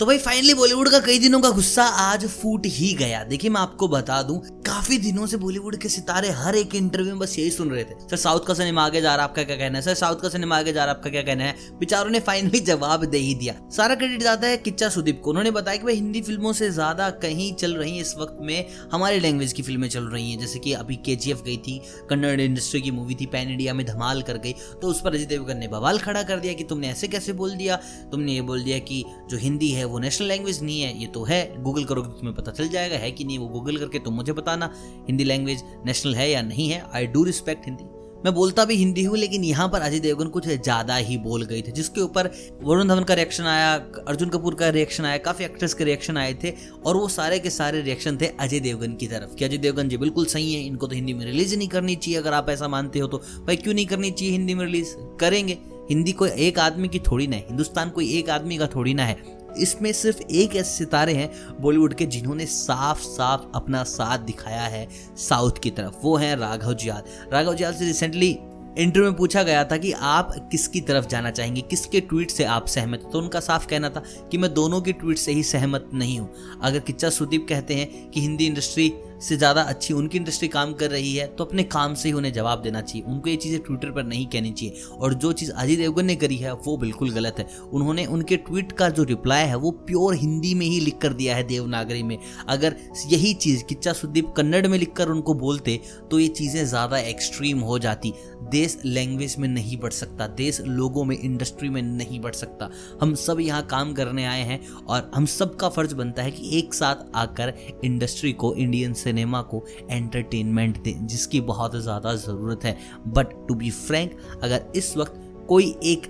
[0.00, 3.60] तो भाई फाइनली बॉलीवुड का कई दिनों का गुस्सा आज फूट ही गया। देखिए, मैं
[3.60, 7.50] आपको बता दूँ, काफ़ी दिनों से बॉलीवुड के सितारे हर एक इंटरव्यू में बस यही
[7.50, 9.82] सुन रहे थे। सर साउथ का सिनेमा आगे जा रहा आपका क्या कहना है?
[9.82, 11.54] सर साउथ का सिनेमा आगे जा रहा आपका क्या कहना है?
[11.78, 15.50] बेचारों ने फाइनली जवाब दे ही दिया। सारा क्रेडिट जाता है किच्चा सुदीप को। उन्होंने
[15.50, 19.20] बताया कि भाई, हिंदी फ़िल्मों से ज़्यादा कहीं चल रही है, इस वक्त में हमारी
[19.20, 21.80] लैंग्वेज की फ़िल्में चल रही है। जैसे कि अभी के गई थी,
[22.10, 25.24] कन्नड़ इंडस्ट्री की मूवी थी पैन इंडिया में धमाल कर गई। तो उस पर अजय
[25.24, 27.76] देवगन ने बवाल खड़ा कर दिया कि तुमने ऐसे कैसे बोल दिया?
[28.10, 31.24] तुमने ये बोल दिया कि जो हिंदी है वो नेशनल लैंग्वेज नहीं है, ये तो
[31.24, 34.14] है। गूगल करोगे तो तुम्हें पता चल जाएगा, है कि नहीं, वो गूगल करके तुम
[34.14, 34.72] मुझे बताना,
[35.06, 37.84] हिंदी लैंग्वेज नेशनल है या नहीं है। I do respect Hindi.
[38.24, 41.62] मैं बोलता भी हिंदी हूँ, लेकिन यहाँ पर अजय देवगन कुछ ज़्यादा ही बोल गई
[41.62, 42.30] थे, जिसके ऊपर
[42.62, 43.74] वरुण धवन का रिएक्शन आया,
[44.08, 46.52] अर्जुन कपूर का रिएक्शन आया, काफ़ी एक्टर्स के रिएक्शन आए थे,
[46.86, 49.96] और वो सारे के सारे रिएक्शन थे अजय देवगन की तरफ़ कि। अजय देवगन जी
[49.96, 52.98] बिल्कुल सही है, इनको तो हिंदी में रिलीज़ नहीं करनी चाहिए, अगर आप ऐसा मानते
[52.98, 55.58] हो तो। भाई, क्यों नहीं करनी चाहिए हिंदी में रिलीज़ करेंगे।
[55.90, 59.04] हिंदी कोई एक आदमी की थोड़ी ना है, हिंदुस्तान कोई एक आदमी का थोड़ी ना
[59.04, 59.14] है।
[59.58, 64.88] इसमें सिर्फ़ एक ऐसे सितारे हैं बॉलीवुड के जिन्होंने साफ़ साफ़ अपना साथ दिखाया है
[65.18, 68.36] साउथ की तरफ़। वो हैं राघव जियाल। राघव जियाल से रिसेंटली
[68.78, 71.60] इंटरव्यू में पूछा गया था कि आप किसकी तरफ़ जाना चाहेंगे?
[71.60, 75.18] किसके ट्वीट से आप सहमत तो उनका साफ़ कहना था कि मैं दोनों के ट्वीट
[75.18, 78.92] से ही सहमत नहीं हूँ। अगर किच्चा सुदीप कहते हैं कि हिंदी इंडस्ट्री
[79.24, 82.32] से ज़्यादा अच्छी उनकी इंडस्ट्री काम कर रही है तो अपने काम से ही उन्हें
[82.32, 85.76] जवाब देना चाहिए। उनको ये चीज़ें ट्विटर पर नहीं कहनी चाहिए। और जो चीज़ अजय
[85.76, 89.56] देवगन ने करी है, वो बिल्कुल गलत है। उन्होंने उनके ट्वीट का जो रिप्लाई है,
[89.56, 93.92] वो प्योर हिंदी में ही लिख कर दिया है देवनागरी में। अगर यही चीज़ किच्चा
[93.94, 98.12] सुदीप कन्नड़ में लिख उनको बोलते तो ये चीज़ें ज़्यादा एक्सट्रीम हो जाती।
[98.44, 102.68] देश लैंग्वेज में नहीं बढ़ सकता, देश लोगों में इंडस्ट्री में नहीं बढ़ सकता।
[103.00, 106.58] हम सब यहाँ काम करने आए हैं, और हम सब का फ़र्ज़ बनता है कि
[106.58, 107.52] एक साथ आकर
[107.84, 112.76] इंडस्ट्री को इंडियन सिनेमा को एंटरटेनमेंट दें, जिसकी बहुत ज़्यादा ज़रूरत है।
[113.08, 116.06] बट टू बी फ्रैंक अगर इस वक्त कोई एक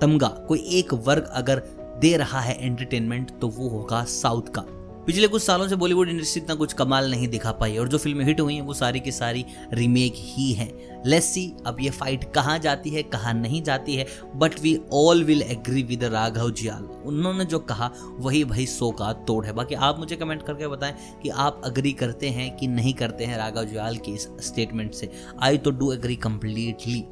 [0.00, 1.62] तमगा, कोई एक वर्ग अगर
[2.00, 4.64] दे रहा है एंटरटेनमेंट तो वो होगा साउथ का।
[5.06, 8.24] पिछले कुछ सालों से बॉलीवुड इंडस्ट्री इतना कुछ कमाल नहीं दिखा पाई और जो फ़िल्में
[8.24, 12.24] हिट हुई हैं, वो सारी की सारी रीमेक ही हैं। लेट्स सी अब ये फाइट
[12.32, 16.82] कहाँ जाती है, कहाँ नहीं जाती है। But we all will agree with Raghav Jiyal
[16.82, 20.94] उन्होंने जो कहा, वही भाई सो का तोड़ है। बाकी आप मुझे कमेंट करके बताएँ
[21.22, 25.10] कि आप अग्री करते हैं कि नहीं करते हैं राघव जियाल के इस स्टेटमेंट से।
[25.42, 27.04] आई तो डू एग्री कंप्लीटली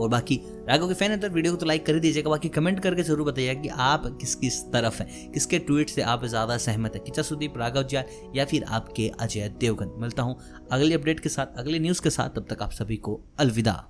[0.00, 2.80] और बाकी राघव के फ़ैन है तो वीडियो को तो लाइक कर दीजिएगा, बाकी कमेंट
[2.80, 6.94] करके ज़रूर बताइए कि आप किस किस तरफ़ हैं, किसके ट्वीट से आप ज़्यादा सहमत
[6.94, 7.96] हैं, किचा सुदीप, राघव जी,
[8.36, 10.38] या फिर आपके अजय देवगन। मिलता हूँ
[10.72, 13.82] अगले अपडेट के साथ, अगले न्यूज़ के साथ, तब तक आप सभी को अलविदा।